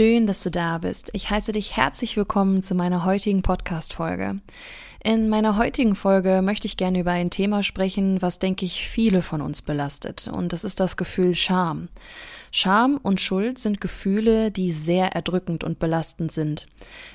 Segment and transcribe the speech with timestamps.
[0.00, 1.10] Schön, dass du da bist.
[1.12, 4.36] Ich heiße dich herzlich willkommen zu meiner heutigen Podcast-Folge.
[5.04, 9.20] In meiner heutigen Folge möchte ich gerne über ein Thema sprechen, was, denke ich, viele
[9.20, 10.26] von uns belastet.
[10.26, 11.88] Und das ist das Gefühl Scham.
[12.52, 16.66] Scham und Schuld sind Gefühle, die sehr erdrückend und belastend sind.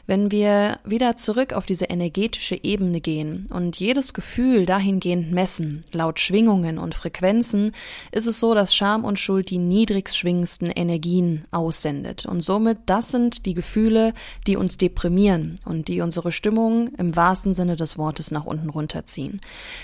[0.08, 6.22] Wenn wir wieder zurück auf diese energetische Ebene gehen und jedes Gefühl dahingehend messen, laut
[6.22, 7.73] Schwingungen und Frequenzen,
[8.11, 12.25] ist es so, dass Scham und Schuld die niedrigst schwingendsten Energien aussendet.
[12.25, 14.14] Und somit das sind die Gefühle,
[14.47, 19.42] die uns deprimieren und die unsere Stimmung im wahrsten Sinne des Wortes nach unten runterziehen.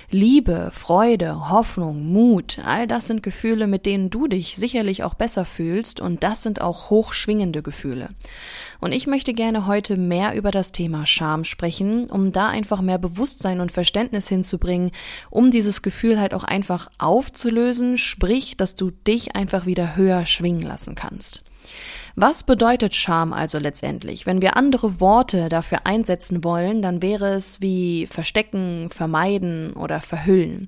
[0.09, 5.40] Liebe, Freude, Hoffnung, Mut, all das sind Gefühle, mit denen du dich sicherlich auch besser
[5.41, 8.09] besser fühlst und das sind auch hochschwingende Gefühle.
[8.79, 12.97] Und ich möchte gerne heute mehr über das Thema Scham sprechen, um da einfach mehr
[12.97, 14.91] Bewusstsein und Verständnis hinzubringen,
[15.29, 20.61] um dieses Gefühl halt auch einfach aufzulösen, sprich, dass du dich einfach wieder höher schwingen
[20.61, 21.43] lassen kannst.
[22.15, 24.25] Was bedeutet Scham also letztendlich?
[24.25, 30.67] Wenn wir andere Worte dafür einsetzen wollen, dann wäre es wie verstecken, vermeiden oder verhüllen.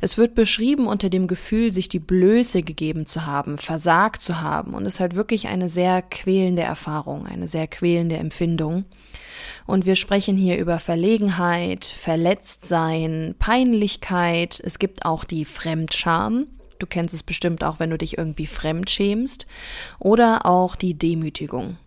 [0.00, 4.74] Es wird beschrieben unter dem Gefühl, sich die Blöße gegeben zu haben, versagt zu haben
[4.74, 8.84] und ist halt wirklich eine sehr quälende Erfahrung, eine sehr quälende Empfindung.
[9.66, 14.60] Und wir sprechen hier über Verlegenheit, Verletztsein, Peinlichkeit.
[14.64, 16.46] Es gibt auch die Fremdscham.
[16.78, 19.46] Du kennst es bestimmt auch, wenn du dich irgendwie fremd schämst.
[19.98, 21.78] Oder auch die Demütigung.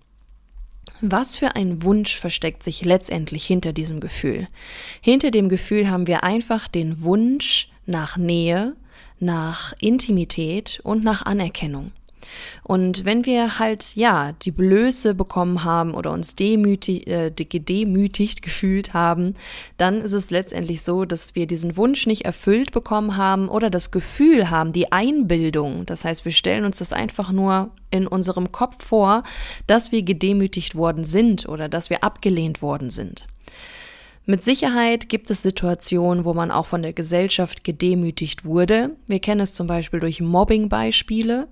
[1.02, 4.48] Was für ein Wunsch versteckt sich letztendlich hinter diesem Gefühl?
[5.02, 8.76] Hinter dem Gefühl haben wir einfach den Wunsch nach Nähe,
[9.20, 11.92] nach Intimität und nach Anerkennung.
[12.64, 18.94] Und wenn wir halt, ja, die Blöße bekommen haben oder uns demütig, äh, gedemütigt gefühlt
[18.94, 19.36] haben,
[19.78, 23.92] dann ist es letztendlich so, dass wir diesen Wunsch nicht erfüllt bekommen haben oder das
[23.92, 28.86] Gefühl haben, die Einbildung, das heißt, wir stellen uns das einfach nur in unserem Kopf
[28.86, 29.24] vor,
[29.68, 33.28] dass wir gedemütigt worden sind oder dass wir abgelehnt worden sind.
[34.30, 38.92] Mit Sicherheit gibt es Situationen, wo man auch von der Gesellschaft gedemütigt wurde.
[39.08, 41.48] Wir kennen es zum Beispiel durch Mobbing-Beispiele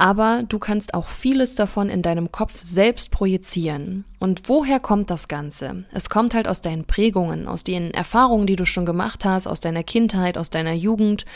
[0.00, 4.06] aber du kannst auch vieles davon in deinem Kopf selbst projizieren.
[4.18, 5.84] Und woher kommt das Ganze?
[5.92, 9.60] Es kommt halt aus deinen Prägungen, aus den Erfahrungen, die du schon gemacht hast, aus
[9.60, 11.26] deiner Kindheit, aus deiner Jugend.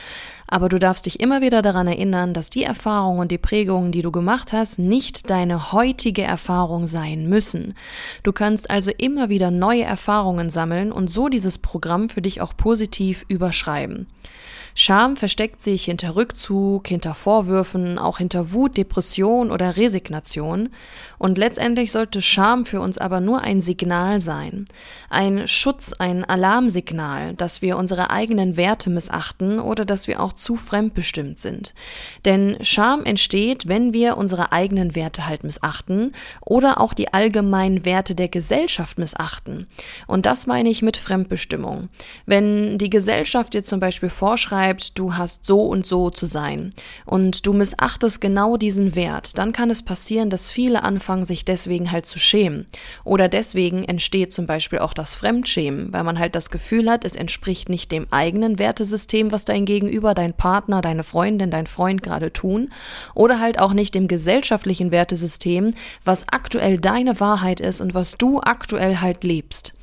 [0.55, 4.03] Aber du darfst dich immer wieder daran erinnern, dass die Erfahrungen und die Prägungen, die
[4.03, 7.75] du gemacht hast, nicht deine heutige Erfahrung sein müssen.
[8.23, 12.57] Du kannst also immer wieder neue Erfahrungen sammeln und so dieses Programm für dich auch
[12.57, 14.07] positiv überschreiben.
[14.77, 20.71] Scham versteckt sich hinter Rückzug, hinter Vorwürfen, auch hinter Wut, Depression oder Resignation.
[21.17, 24.65] Und letztendlich sollte Scham für uns aber nur ein Signal sein.
[25.11, 30.57] Ein Schutz, ein Alarmsignal, dass wir unsere eigenen Werte missachten oder dass wir auch zu
[30.57, 31.73] fremdbestimmt sind.
[32.25, 38.17] Denn Scham entsteht, wenn wir unsere eigenen Werte halt missachten oder auch die allgemeinen Werte
[38.17, 39.69] der Gesellschaft missachten.
[40.09, 41.91] Und das meine ich mit Fremdbestimmung.
[42.27, 46.71] Wenn die Gesellschaft dir zum Beispiel vorschreibt, schreibt, du hast so und so zu sein
[47.05, 51.93] und du missachtest genau diesen Wert, dann kann es passieren, dass viele anfangen, sich deswegen
[51.93, 52.67] halt zu schämen.
[53.05, 57.15] Oder deswegen entsteht zum Beispiel auch das Fremdschämen, weil man halt das Gefühl hat, es
[57.15, 62.33] entspricht nicht dem eigenen Wertesystem, was dein Gegenüber, dein Partner, deine Freundin, dein Freund gerade
[62.33, 62.71] tun.
[63.15, 65.75] Oder halt auch nicht dem gesellschaftlichen Wertesystem,
[66.07, 69.75] was aktuell deine Wahrheit ist und was du aktuell halt lebst.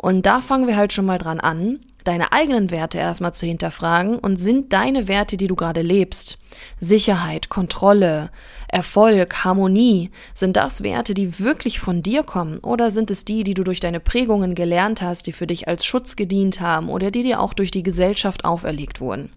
[0.00, 4.18] Und da fangen wir halt schon mal dran an, deine eigenen Werte erstmal zu hinterfragen
[4.18, 6.38] und sind deine Werte, die du gerade lebst,
[6.78, 8.30] Sicherheit, Kontrolle,
[8.68, 13.52] Erfolg, Harmonie, sind das Werte, die wirklich von dir kommen oder sind es die, die
[13.52, 17.22] du durch deine Prägungen gelernt hast, die für dich als Schutz gedient haben oder die
[17.22, 19.30] dir auch durch die Gesellschaft auferlegt wurden?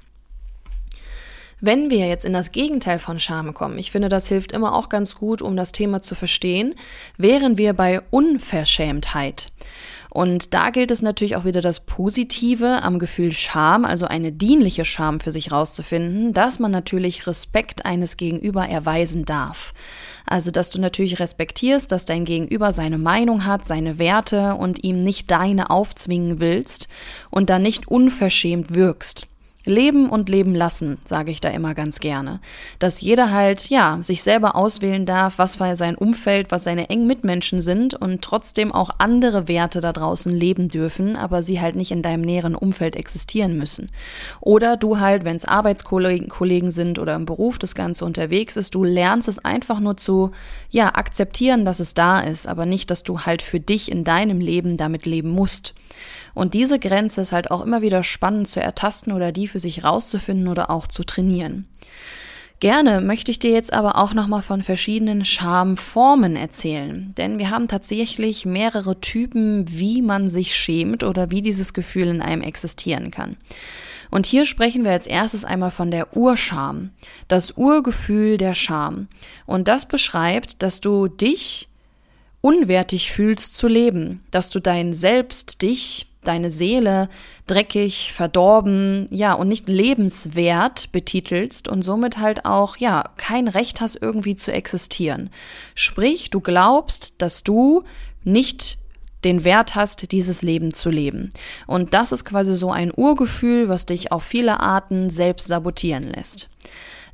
[1.65, 4.89] Wenn wir jetzt in das Gegenteil von Scham kommen, ich finde, das hilft immer auch
[4.89, 6.75] ganz gut, um das Thema zu verstehen,
[7.17, 9.51] wären wir bei Unverschämtheit.
[10.13, 14.85] Und da gilt es natürlich auch wieder das Positive am Gefühl Scham, also eine dienliche
[14.85, 19.73] Scham für sich rauszufinden, dass man natürlich Respekt eines Gegenüber erweisen darf.
[20.27, 25.03] Also, dass du natürlich respektierst, dass dein Gegenüber seine Meinung hat, seine Werte und ihm
[25.03, 26.89] nicht deine aufzwingen willst
[27.31, 29.25] und dann nicht unverschämt wirkst.
[29.65, 32.39] Leben und leben lassen, sage ich da immer ganz gerne.
[32.79, 37.07] Dass jeder halt, ja, sich selber auswählen darf, was für sein Umfeld, was seine engen
[37.07, 41.91] Mitmenschen sind und trotzdem auch andere Werte da draußen leben dürfen, aber sie halt nicht
[41.91, 43.89] in deinem näheren Umfeld existieren müssen.
[44.41, 48.83] Oder du halt, wenn es Arbeitskollegen sind oder im Beruf das Ganze unterwegs ist, du
[48.83, 50.31] lernst es einfach nur zu,
[50.69, 54.41] ja, akzeptieren, dass es da ist, aber nicht, dass du halt für dich in deinem
[54.41, 55.73] Leben damit leben musst.
[56.33, 59.83] Und diese Grenze ist halt auch immer wieder spannend zu ertasten oder die für sich
[59.83, 61.67] rauszufinden oder auch zu trainieren.
[62.59, 67.67] Gerne möchte ich dir jetzt aber auch nochmal von verschiedenen Schamformen erzählen, denn wir haben
[67.67, 73.37] tatsächlich mehrere Typen, wie man sich schämt oder wie dieses Gefühl in einem existieren kann.
[74.09, 76.89] Und hier sprechen wir als erstes einmal von der Urscham,
[77.27, 79.07] das Urgefühl der Scham.
[79.45, 81.67] Und das beschreibt, dass du dich
[82.41, 87.09] unwertig fühlst zu leben, dass du dein Selbst, dich, deine Seele
[87.47, 94.01] dreckig, verdorben, ja, und nicht lebenswert betitelst und somit halt auch, ja, kein Recht hast,
[94.01, 95.29] irgendwie zu existieren.
[95.75, 97.83] Sprich, du glaubst, dass du
[98.23, 98.77] nicht
[99.23, 101.31] den Wert hast, dieses Leben zu leben.
[101.67, 106.49] Und das ist quasi so ein Urgefühl, was dich auf viele Arten selbst sabotieren lässt.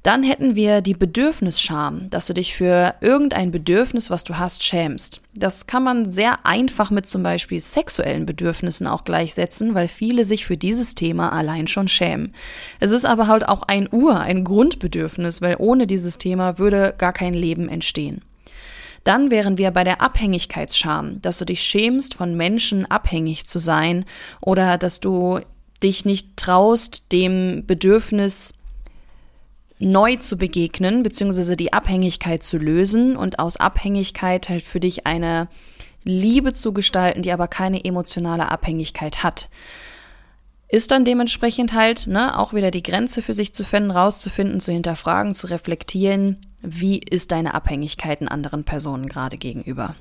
[0.03, 5.21] Dann hätten wir die Bedürfnisscham, dass du dich für irgendein Bedürfnis, was du hast, schämst.
[5.33, 10.45] Das kann man sehr einfach mit zum Beispiel sexuellen Bedürfnissen auch gleichsetzen, weil viele sich
[10.45, 12.33] für dieses Thema allein schon schämen.
[12.79, 17.13] Es ist aber halt auch ein Ur, ein Grundbedürfnis, weil ohne dieses Thema würde gar
[17.13, 18.21] kein Leben entstehen.
[19.03, 24.05] Dann wären wir bei der Abhängigkeitsscham, dass du dich schämst, von Menschen abhängig zu sein
[24.41, 25.39] oder dass du
[25.81, 28.53] dich nicht traust, dem Bedürfnis
[29.79, 35.47] neu zu begegnen, beziehungsweise die Abhängigkeit zu lösen und aus Abhängigkeit halt für dich eine
[36.03, 39.49] Liebe zu gestalten, die aber keine emotionale Abhängigkeit hat.
[40.67, 44.71] Ist dann dementsprechend halt, ne, auch wieder die Grenze für sich zu finden, rauszufinden, zu
[44.71, 49.95] hinterfragen, zu reflektieren, wie ist deine Abhängigkeit in anderen Personen gerade gegenüber.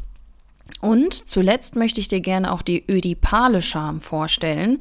[0.80, 4.80] Und zuletzt möchte ich dir gerne auch die ödipale Scham vorstellen.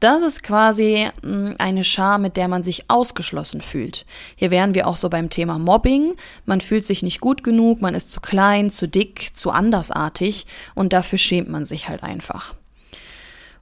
[0.00, 4.06] Das ist quasi hm, eine Scham, mit der man sich ausgeschlossen fühlt.
[4.34, 6.14] Hier wären wir auch so beim Thema Mobbing.
[6.46, 10.92] Man fühlt sich nicht gut genug, man ist zu klein, zu dick, zu andersartig und
[10.92, 12.54] dafür schämt man sich halt einfach.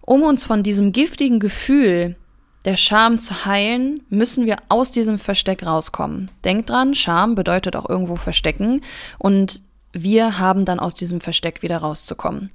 [0.00, 2.16] Um uns von diesem giftigen Gefühl
[2.64, 6.30] der Scham zu heilen, müssen wir aus diesem Versteck rauskommen.
[6.44, 8.82] Denk dran, Scham bedeutet auch irgendwo verstecken
[9.18, 9.60] und
[9.94, 12.50] wir haben dann aus diesem Versteck wieder rauszukommen.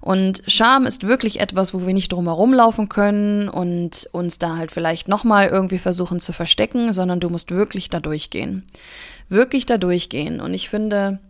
[0.00, 4.72] Und Scham ist wirklich etwas, wo wir nicht drumherum laufen können und uns da halt
[4.72, 8.64] vielleicht nochmal irgendwie versuchen zu verstecken, sondern du musst wirklich da durchgehen.
[9.28, 10.40] Wirklich da durchgehen.
[10.40, 11.20] Und ich finde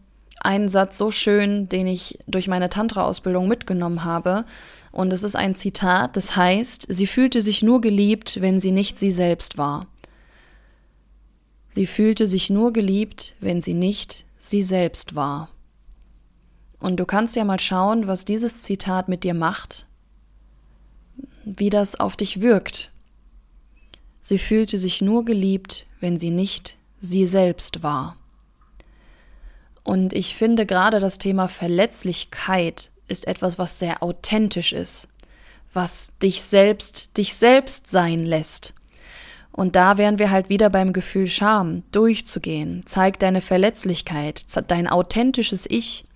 [0.40, 4.44] einen Satz so schön, den ich durch meine Tantra-Ausbildung mitgenommen habe.
[4.90, 8.98] Und es ist ein Zitat, das heißt, sie fühlte sich nur geliebt, wenn sie nicht
[8.98, 9.86] sie selbst war.
[11.68, 15.48] Sie fühlte sich nur geliebt, wenn sie nicht sie selbst war.
[16.80, 19.86] Und du kannst ja mal schauen, was dieses Zitat mit dir macht,
[21.44, 22.90] wie das auf dich wirkt.
[24.20, 28.16] Sie fühlte sich nur geliebt, wenn sie nicht sie selbst war.
[29.84, 35.08] Und ich finde gerade das Thema Verletzlichkeit ist etwas, was sehr authentisch ist,
[35.72, 38.74] was dich selbst, dich selbst sein lässt.
[39.52, 42.82] Und da wären wir halt wieder beim Gefühl Scham, durchzugehen.
[42.86, 46.06] Zeig deine Verletzlichkeit, dein authentisches Ich.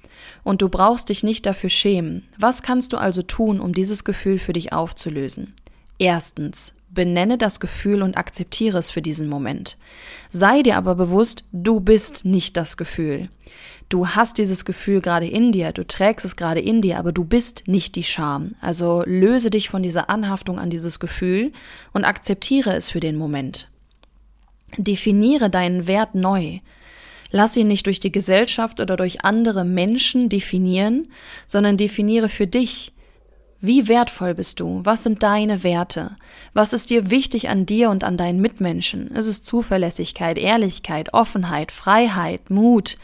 [0.42, 2.26] Und du brauchst dich nicht dafür schämen.
[2.38, 5.54] Was kannst du also tun, um dieses Gefühl für dich aufzulösen?
[5.98, 9.76] Erstens, benenne das Gefühl und akzeptiere es für diesen Moment.
[10.32, 13.28] Sei dir aber bewusst, du bist nicht das Gefühl.
[13.88, 17.24] Du hast dieses Gefühl gerade in dir, du trägst es gerade in dir, aber du
[17.24, 18.56] bist nicht die Scham.
[18.60, 21.52] Also löse dich von dieser Anhaftung an dieses Gefühl
[21.92, 23.68] und akzeptiere es für den Moment.
[24.76, 26.58] Definiere deinen Wert neu.
[27.30, 31.08] Lass ihn nicht durch die Gesellschaft oder durch andere Menschen definieren,
[31.46, 32.92] sondern definiere für dich,
[33.62, 34.82] Wie wertvoll bist du?
[34.84, 36.16] Was sind deine Werte?
[36.52, 39.08] Was ist dir wichtig an dir und an deinen Mitmenschen?
[39.08, 42.96] Ist es Zuverlässigkeit, Ehrlichkeit, Offenheit, Freiheit, Mut?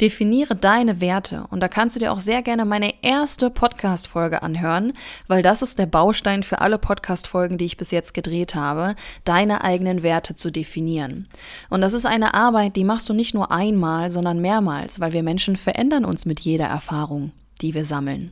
[0.00, 4.92] Definiere deine Werte und da kannst du dir auch sehr gerne meine erste Podcast-Folge anhören,
[5.26, 8.94] weil das ist der Baustein für alle Podcast-Folgen, die ich bis jetzt gedreht habe,
[9.24, 11.26] deine eigenen Werte zu definieren.
[11.68, 15.24] Und das ist eine Arbeit, die machst du nicht nur einmal, sondern mehrmals, weil wir
[15.24, 18.30] Menschen verändern uns mit jeder Erfahrung, die wir sammeln.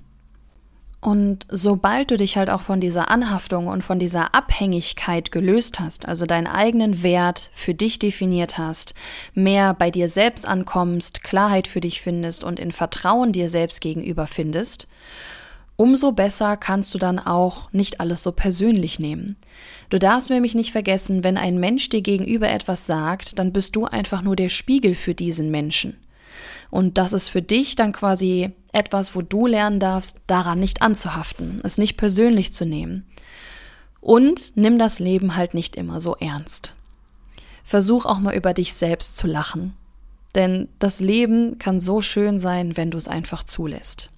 [1.04, 6.08] Und sobald du dich halt auch von dieser Anhaftung und von dieser Abhängigkeit gelöst hast,
[6.08, 8.94] also deinen eigenen Wert für dich definiert hast,
[9.34, 14.26] mehr bei dir selbst ankommst, Klarheit für dich findest und in Vertrauen dir selbst gegenüber
[14.26, 14.88] findest,
[15.76, 19.36] umso besser kannst du dann auch nicht alles so persönlich nehmen.
[19.90, 23.84] Du darfst nämlich nicht vergessen, wenn ein Mensch dir gegenüber etwas sagt, dann bist du
[23.84, 25.98] einfach nur der Spiegel für diesen Menschen.
[26.70, 31.60] Und das ist für dich dann quasi etwas, wo du lernen darfst, daran nicht anzuhaften,
[31.62, 33.06] es nicht persönlich zu nehmen.
[34.00, 36.74] Und nimm das Leben halt nicht immer so ernst.
[37.62, 39.74] Versuch auch mal über dich selbst zu lachen.
[40.34, 44.10] Denn das Leben kann so schön sein, wenn du es einfach zulässt.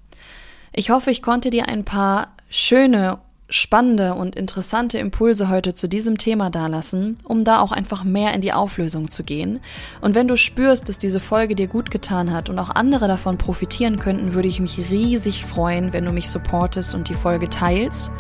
[0.73, 6.19] Ich hoffe, ich konnte dir ein paar schöne spannende und interessante Impulse heute zu diesem
[6.19, 9.61] Thema dalassen, um da auch einfach mehr in die Auflösung zu gehen.
[10.01, 13.39] Und wenn du spürst, dass diese Folge dir gut getan hat und auch andere davon
[13.39, 18.11] profitieren könnten, würde ich mich riesig freuen, wenn du mich supportest und die Folge teilst.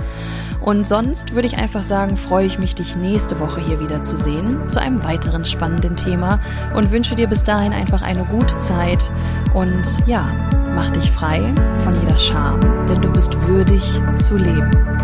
[0.65, 4.17] Und sonst würde ich einfach sagen, freue ich mich, dich nächste Woche hier wieder zu
[4.17, 6.41] sehen, zu einem weiteren spannenden Thema
[6.75, 9.11] und wünsche dir bis dahin einfach eine gute Zeit
[9.55, 10.33] und ja,
[10.75, 11.55] mach dich frei
[11.85, 13.83] von jeder Scham, denn du bist würdig
[14.15, 14.96] zu leben.